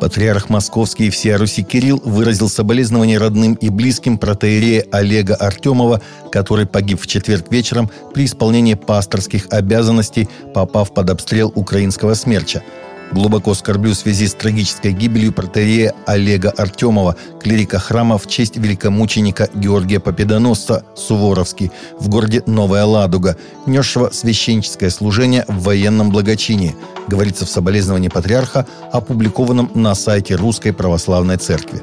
Патриарх 0.00 0.48
Московский 0.48 1.06
и 1.06 1.10
всея 1.10 1.38
Руси 1.38 1.62
Кирилл 1.62 2.00
выразил 2.04 2.48
соболезнования 2.48 3.18
родным 3.18 3.54
и 3.54 3.68
близким 3.68 4.18
протеерея 4.18 4.84
Олега 4.90 5.34
Артемова, 5.34 6.00
который 6.32 6.66
погиб 6.66 7.00
в 7.00 7.06
четверг 7.06 7.50
вечером 7.50 7.90
при 8.14 8.24
исполнении 8.24 8.74
пасторских 8.74 9.46
обязанностей, 9.50 10.28
попав 10.54 10.94
под 10.94 11.10
обстрел 11.10 11.52
украинского 11.54 12.14
смерча– 12.14 12.62
Глубоко 13.12 13.54
скорблю 13.54 13.92
в 13.92 13.96
связи 13.96 14.28
с 14.28 14.34
трагической 14.34 14.92
гибелью 14.92 15.32
протерея 15.32 15.94
Олега 16.06 16.50
Артемова, 16.50 17.16
клирика 17.40 17.78
храма 17.80 18.18
в 18.18 18.28
честь 18.28 18.56
великомученика 18.56 19.48
Георгия 19.52 19.98
Победоносца 19.98 20.84
Суворовский 20.94 21.72
в 21.98 22.08
городе 22.08 22.42
Новая 22.46 22.84
Ладуга, 22.84 23.36
несшего 23.66 24.10
священническое 24.10 24.90
служение 24.90 25.44
в 25.48 25.62
военном 25.62 26.10
благочинии, 26.10 26.76
говорится 27.08 27.46
в 27.46 27.50
соболезновании 27.50 28.08
патриарха, 28.08 28.66
опубликованном 28.92 29.70
на 29.74 29.94
сайте 29.96 30.36
Русской 30.36 30.72
Православной 30.72 31.36
Церкви. 31.36 31.82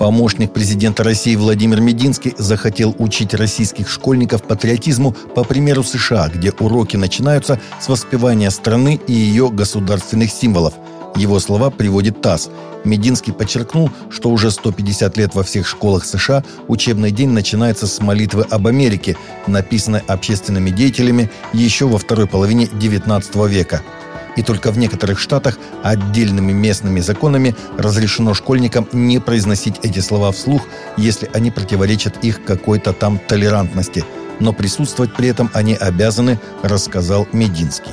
Помощник 0.00 0.54
президента 0.54 1.04
России 1.04 1.36
Владимир 1.36 1.82
Мединский 1.82 2.32
захотел 2.38 2.96
учить 2.98 3.34
российских 3.34 3.90
школьников 3.90 4.42
патриотизму 4.42 5.12
по 5.12 5.44
примеру 5.44 5.82
США, 5.82 6.30
где 6.34 6.52
уроки 6.52 6.96
начинаются 6.96 7.60
с 7.78 7.86
воспевания 7.86 8.50
страны 8.50 8.98
и 9.06 9.12
ее 9.12 9.50
государственных 9.50 10.30
символов. 10.30 10.72
Его 11.16 11.38
слова 11.38 11.68
приводит 11.68 12.22
ТАСС. 12.22 12.48
Мединский 12.82 13.34
подчеркнул, 13.34 13.90
что 14.08 14.30
уже 14.30 14.50
150 14.50 15.18
лет 15.18 15.34
во 15.34 15.42
всех 15.42 15.68
школах 15.68 16.06
США 16.06 16.44
учебный 16.66 17.10
день 17.10 17.28
начинается 17.28 17.86
с 17.86 18.00
молитвы 18.00 18.46
об 18.48 18.68
Америке, 18.68 19.18
написанной 19.46 20.00
общественными 20.06 20.70
деятелями 20.70 21.30
еще 21.52 21.86
во 21.86 21.98
второй 21.98 22.26
половине 22.26 22.64
XIX 22.64 23.46
века– 23.46 23.82
и 24.40 24.42
только 24.42 24.72
в 24.72 24.78
некоторых 24.78 25.18
штатах 25.18 25.58
отдельными 25.82 26.52
местными 26.52 27.00
законами 27.00 27.54
разрешено 27.76 28.32
школьникам 28.32 28.88
не 28.90 29.18
произносить 29.18 29.74
эти 29.82 29.98
слова 29.98 30.32
вслух, 30.32 30.62
если 30.96 31.28
они 31.34 31.50
противоречат 31.50 32.24
их 32.24 32.42
какой-то 32.42 32.94
там 32.94 33.18
толерантности. 33.18 34.02
Но 34.40 34.54
присутствовать 34.54 35.14
при 35.14 35.28
этом 35.28 35.50
они 35.52 35.74
обязаны, 35.74 36.40
рассказал 36.62 37.28
Мединский. 37.32 37.92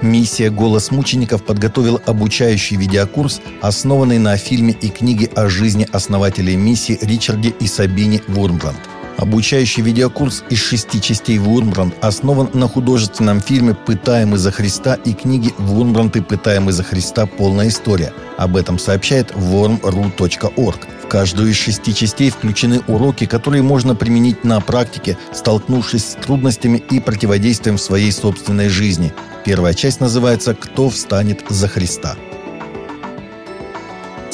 Миссия 0.00 0.50
«Голос 0.50 0.92
мучеников» 0.92 1.42
подготовила 1.42 2.00
обучающий 2.06 2.76
видеокурс, 2.76 3.40
основанный 3.62 4.18
на 4.18 4.36
фильме 4.36 4.74
и 4.80 4.90
книге 4.90 5.28
о 5.34 5.48
жизни 5.48 5.88
основателей 5.90 6.54
миссии 6.54 6.98
Ричарде 7.02 7.48
и 7.48 7.66
Сабине 7.66 8.22
Вурмланд– 8.28 8.78
Обучающий 9.16 9.82
видеокурс 9.82 10.42
из 10.50 10.58
шести 10.58 11.00
частей 11.00 11.38
Вурмбранд 11.38 11.94
основан 12.00 12.50
на 12.52 12.68
художественном 12.68 13.40
фильме 13.40 13.74
«Пытаемый 13.74 14.38
за 14.38 14.50
Христа» 14.50 14.94
и 14.94 15.12
книге 15.12 15.52
«Вурмбранд 15.58 16.16
и 16.16 16.20
пытаемый 16.20 16.72
за 16.72 16.82
Христа. 16.82 17.26
Полная 17.26 17.68
история». 17.68 18.12
Об 18.36 18.56
этом 18.56 18.78
сообщает 18.78 19.30
wormru.org. 19.32 20.80
В 21.04 21.06
каждую 21.06 21.50
из 21.50 21.56
шести 21.56 21.94
частей 21.94 22.30
включены 22.30 22.80
уроки, 22.88 23.26
которые 23.26 23.62
можно 23.62 23.94
применить 23.94 24.42
на 24.42 24.60
практике, 24.60 25.16
столкнувшись 25.32 26.04
с 26.04 26.14
трудностями 26.14 26.78
и 26.90 26.98
противодействием 26.98 27.76
в 27.76 27.82
своей 27.82 28.10
собственной 28.10 28.68
жизни. 28.68 29.12
Первая 29.44 29.74
часть 29.74 30.00
называется 30.00 30.54
«Кто 30.54 30.90
встанет 30.90 31.44
за 31.48 31.68
Христа?». 31.68 32.16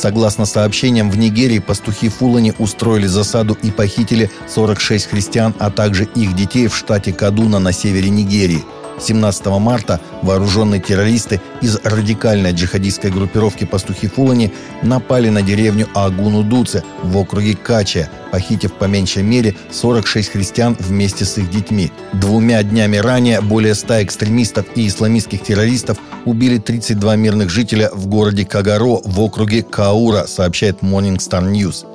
Согласно 0.00 0.46
сообщениям, 0.46 1.10
в 1.10 1.18
Нигерии 1.18 1.58
пастухи 1.58 2.08
Фулани 2.08 2.54
устроили 2.58 3.06
засаду 3.06 3.58
и 3.62 3.70
похитили 3.70 4.30
46 4.48 5.10
христиан, 5.10 5.54
а 5.58 5.70
также 5.70 6.04
их 6.04 6.34
детей 6.34 6.68
в 6.68 6.74
штате 6.74 7.12
Кадуна 7.12 7.58
на 7.58 7.70
севере 7.72 8.08
Нигерии. 8.08 8.64
17 9.00 9.46
марта 9.58 10.00
вооруженные 10.22 10.80
террористы 10.80 11.40
из 11.60 11.76
радикальной 11.82 12.52
джихадистской 12.52 13.10
группировки 13.10 13.64
«Пастухи 13.64 14.08
Фулани» 14.08 14.52
напали 14.82 15.28
на 15.28 15.42
деревню 15.42 15.88
Агуну-Дуце 15.94 16.82
в 17.02 17.16
округе 17.16 17.56
Кача, 17.56 18.08
похитив 18.30 18.72
по 18.74 18.84
меньшей 18.84 19.22
мере 19.22 19.56
46 19.70 20.30
христиан 20.30 20.76
вместе 20.78 21.24
с 21.24 21.38
их 21.38 21.50
детьми. 21.50 21.90
Двумя 22.12 22.62
днями 22.62 22.98
ранее 22.98 23.40
более 23.40 23.74
100 23.74 24.02
экстремистов 24.02 24.66
и 24.74 24.86
исламистских 24.86 25.42
террористов 25.42 25.98
убили 26.24 26.58
32 26.58 27.16
мирных 27.16 27.50
жителя 27.50 27.90
в 27.92 28.06
городе 28.06 28.44
Кагаро 28.44 29.00
в 29.04 29.20
округе 29.20 29.62
Каура, 29.62 30.26
сообщает 30.26 30.80
Morning 30.82 31.16
Star 31.16 31.42
News. 31.50 31.86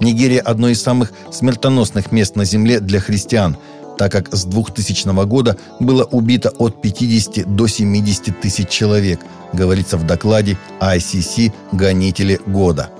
Нигерия– 0.00 0.40
одно 0.44 0.68
из 0.68 0.82
самых 0.82 1.12
смертоносных 1.30 2.10
мест 2.10 2.34
на 2.34 2.44
Земле 2.44 2.80
для 2.80 2.98
христиан, 2.98 3.56
так 3.98 4.12
как 4.12 4.34
с 4.34 4.44
2000 4.44 5.26
года 5.26 5.56
было 5.80 6.04
убито 6.04 6.50
от 6.58 6.80
50 6.80 7.54
до 7.54 7.66
70 7.66 8.40
тысяч 8.40 8.68
человек, 8.68 9.20
говорится 9.52 9.96
в 9.96 10.06
докладе 10.06 10.58
ICC 10.80 11.52
«Гонители 11.72 12.40
года». 12.46 12.90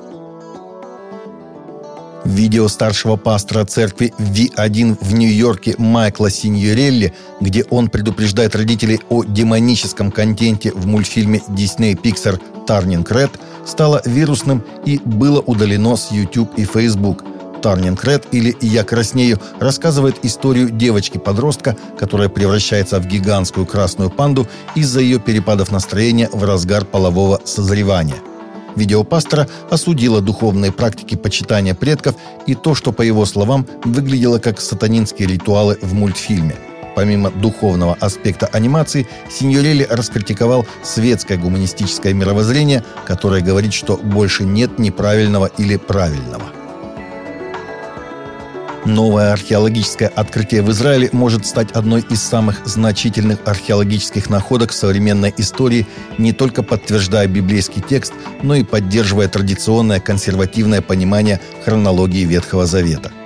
Видео 2.24 2.68
старшего 2.68 3.16
пастора 3.16 3.64
церкви 3.64 4.14
V1 4.18 4.98
в 5.00 5.12
Нью-Йорке 5.12 5.74
Майкла 5.78 6.30
Синьорелли, 6.30 7.12
где 7.40 7.64
он 7.64 7.88
предупреждает 7.88 8.54
родителей 8.54 9.00
о 9.08 9.24
демоническом 9.24 10.12
контенте 10.12 10.70
в 10.72 10.86
мультфильме 10.86 11.42
Disney 11.48 12.00
Pixar 12.00 12.40
«Тарнинг 12.64 13.10
Ред», 13.10 13.32
стало 13.66 14.02
вирусным 14.04 14.62
и 14.84 15.00
было 15.04 15.40
удалено 15.40 15.96
с 15.96 16.12
YouTube 16.12 16.52
и 16.56 16.64
Facebook. 16.64 17.24
«Тарнинг 17.62 18.04
Ред» 18.04 18.26
или 18.32 18.56
«Я 18.60 18.84
краснею» 18.84 19.40
рассказывает 19.60 20.24
историю 20.24 20.70
девочки-подростка, 20.70 21.76
которая 21.98 22.28
превращается 22.28 23.00
в 23.00 23.06
гигантскую 23.06 23.66
красную 23.66 24.10
панду 24.10 24.46
из-за 24.74 25.00
ее 25.00 25.18
перепадов 25.18 25.70
настроения 25.70 26.28
в 26.32 26.44
разгар 26.44 26.84
полового 26.84 27.40
созревания– 27.44 28.16
Видео 28.76 29.04
пастора 29.04 29.48
осудило 29.70 30.20
духовные 30.20 30.72
практики 30.72 31.14
почитания 31.14 31.74
предков 31.74 32.16
и 32.46 32.54
то, 32.54 32.74
что, 32.74 32.92
по 32.92 33.02
его 33.02 33.26
словам, 33.26 33.66
выглядело 33.84 34.38
как 34.38 34.60
сатанинские 34.60 35.28
ритуалы 35.28 35.78
в 35.82 35.92
мультфильме. 35.92 36.56
Помимо 36.94 37.30
духовного 37.30 37.96
аспекта 38.00 38.46
анимации, 38.46 39.08
Синьорелли 39.30 39.86
раскритиковал 39.88 40.66
светское 40.82 41.38
гуманистическое 41.38 42.12
мировоззрение, 42.12 42.84
которое 43.06 43.40
говорит, 43.40 43.72
что 43.72 43.96
больше 43.96 44.44
нет 44.44 44.78
неправильного 44.78 45.50
или 45.58 45.76
правильного– 45.76 46.44
Новое 48.84 49.32
археологическое 49.32 50.08
открытие 50.08 50.62
в 50.62 50.70
Израиле 50.70 51.08
может 51.12 51.46
стать 51.46 51.70
одной 51.72 52.04
из 52.10 52.20
самых 52.20 52.66
значительных 52.66 53.38
археологических 53.44 54.28
находок 54.28 54.72
современной 54.72 55.32
истории, 55.36 55.86
не 56.18 56.32
только 56.32 56.64
подтверждая 56.64 57.28
библейский 57.28 57.80
текст, 57.80 58.12
но 58.42 58.56
и 58.56 58.64
поддерживая 58.64 59.28
традиционное 59.28 60.00
консервативное 60.00 60.80
понимание 60.80 61.40
хронологии 61.64 62.24
Ветхого 62.24 62.66
Завета– 62.66 63.12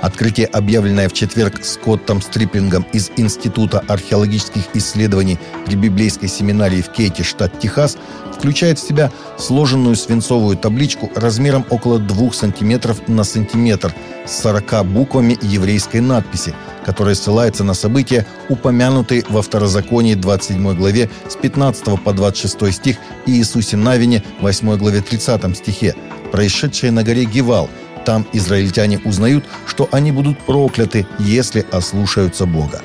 Открытие, 0.00 0.46
объявленное 0.46 1.08
в 1.08 1.12
четверг 1.12 1.62
Скоттом 1.62 2.22
Стриплингом 2.22 2.86
из 2.92 3.10
Института 3.16 3.84
археологических 3.86 4.62
исследований 4.74 5.38
при 5.66 5.74
библейской 5.76 6.26
семинарии 6.26 6.80
в 6.80 6.90
Кейте, 6.90 7.22
штат 7.22 7.58
Техас, 7.58 7.98
включает 8.32 8.78
в 8.78 8.86
себя 8.86 9.12
сложенную 9.38 9.96
свинцовую 9.96 10.56
табличку 10.56 11.10
размером 11.14 11.66
около 11.68 11.98
2 11.98 12.32
сантиметров 12.32 13.08
на 13.08 13.24
сантиметр 13.24 13.94
с 14.26 14.40
40 14.40 14.86
буквами 14.86 15.38
еврейской 15.42 16.00
надписи, 16.00 16.54
которая 16.86 17.14
ссылается 17.14 17.62
на 17.64 17.74
события, 17.74 18.26
упомянутые 18.48 19.24
во 19.28 19.42
Второзаконии 19.42 20.14
27 20.14 20.74
главе 20.76 21.10
с 21.28 21.36
15 21.36 22.02
по 22.02 22.12
26 22.14 22.72
стих 22.72 22.96
и 23.26 23.32
Иисусе 23.32 23.76
Навине 23.76 24.22
8 24.40 24.78
главе 24.78 25.02
30 25.02 25.54
стихе, 25.54 25.94
происшедшие 26.32 26.90
на 26.90 27.02
горе 27.02 27.26
Гевал– 27.26 27.68
там 28.04 28.26
израильтяне 28.32 29.00
узнают, 29.04 29.44
что 29.66 29.88
они 29.92 30.12
будут 30.12 30.38
прокляты, 30.40 31.06
если 31.18 31.66
ослушаются 31.70 32.46
Бога. 32.46 32.80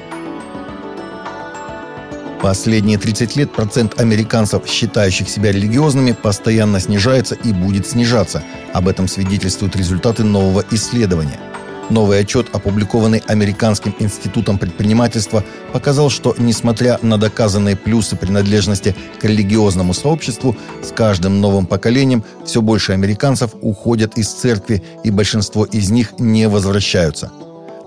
Последние 2.42 3.00
30 3.00 3.36
лет 3.38 3.52
процент 3.52 4.00
американцев, 4.00 4.68
считающих 4.68 5.30
себя 5.30 5.52
религиозными, 5.52 6.12
постоянно 6.12 6.80
снижается 6.80 7.34
и 7.34 7.52
будет 7.52 7.88
снижаться. 7.88 8.44
Об 8.72 8.88
этом 8.88 9.08
свидетельствуют 9.08 9.76
результаты 9.76 10.24
нового 10.24 10.64
исследования. 10.70 11.40
Новый 11.90 12.20
отчет, 12.20 12.48
опубликованный 12.52 13.22
Американским 13.28 13.96
институтом 14.00 14.58
предпринимательства, 14.58 15.44
показал, 15.72 16.10
что, 16.10 16.34
несмотря 16.38 16.98
на 17.04 17.20
доказанные 17.20 17.76
плюсы 17.76 18.16
принадлежности 18.16 18.96
к 19.20 19.24
религиозному 19.24 19.94
сообществу, 19.94 20.56
с 20.84 20.92
каждым 20.92 21.42
новым 21.42 21.68
поколением 21.68 22.24
все 22.44 22.62
больше 22.62 22.94
американцев 22.94 23.52
уходят 23.62 24.18
из 24.18 24.30
церкви, 24.30 24.84
и 25.04 25.12
большинство 25.12 25.64
из 25.64 25.92
них 25.92 26.14
не 26.18 26.48
возвращаются. 26.50 27.32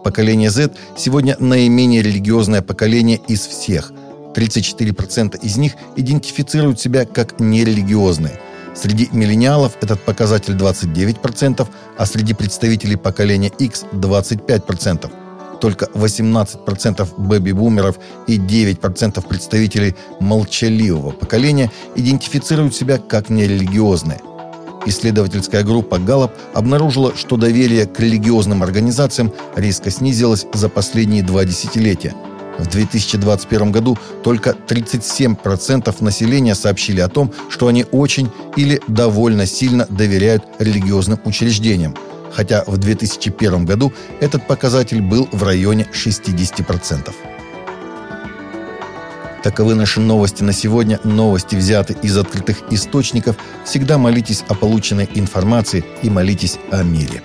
Поколение 0.05 0.51
Z 0.51 0.71
сегодня 0.97 1.37
наименее 1.41 2.03
религиозное 2.03 2.63
поколение 2.63 3.21
из 3.27 3.47
всех. 3.47 3.93
34% 4.35 5.41
из 5.43 5.57
них 5.57 5.73
идентифицируют 5.97 6.81
себя 6.81 7.05
как 7.05 7.41
нерелигиозные– 7.41 8.41
Среди 8.75 9.09
миллениалов 9.13 9.77
этот 9.81 10.01
показатель 10.01 10.55
29%, 10.55 11.67
а 11.97 12.07
среди 12.07 12.35
представителей 12.35 12.97
поколения 12.97 13.51
X 13.59 13.87
25%. 13.93 15.11
Только 15.61 15.87
18% 15.87 17.09
бэби-бумеров 17.17 17.99
и 18.29 18.39
9% 18.39 19.27
представителей 19.27 19.97
молчаливого 20.21 21.11
поколения 21.11 21.73
идентифицируют 21.97 22.77
себя 22.77 22.99
как 22.99 23.29
нерелигиозные. 23.29 24.21
Исследовательская 24.87 25.65
группа 25.65 25.97
Gallup 25.97 26.31
обнаружила, 26.55 27.15
что 27.17 27.37
доверие 27.37 27.87
к 27.87 27.99
религиозным 27.99 28.63
организациям 28.63 29.33
резко 29.57 29.91
снизилось 29.91 30.47
за 30.55 30.69
последние 30.69 31.25
два 31.25 31.45
десятилетия– 31.45 32.15
в 32.59 32.67
2021 32.67 33.73
году 33.73 33.97
только 34.23 34.51
37% 34.51 35.95
населения 36.03 36.55
сообщили 36.55 37.01
о 37.01 37.09
том, 37.09 37.33
что 37.49 37.69
они 37.69 37.87
очень 37.93 38.31
или 38.57 38.81
довольно 38.89 39.47
сильно 39.47 39.87
доверяют 39.89 40.45
религиозным 40.59 41.21
учреждениям, 41.25 41.95
хотя 42.33 42.65
в 42.67 42.77
2001 42.77 43.65
году 43.65 43.93
этот 44.21 44.47
показатель 44.47 45.01
был 45.01 45.29
в 45.33 45.43
районе 45.43 45.87
60%. 45.93 47.15
Таковы 49.43 49.77
наши 49.77 50.01
новости 50.01 50.43
на 50.43 50.53
сегодня. 50.53 50.99
Новости 51.05 51.55
взяты 51.55 51.97
из 52.03 52.17
открытых 52.17 52.59
источников. 52.71 53.37
Всегда 53.65 53.97
молитесь 53.97 54.45
о 54.49 54.55
полученной 54.55 55.09
информации 55.15 55.85
и 56.03 56.11
молитесь 56.11 56.59
о 56.73 56.83
мире. 56.83 57.23